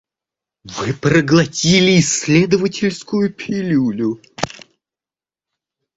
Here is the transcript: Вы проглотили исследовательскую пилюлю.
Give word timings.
Вы 0.63 0.93
проглотили 0.95 1.99
исследовательскую 1.99 3.31
пилюлю. 3.31 4.19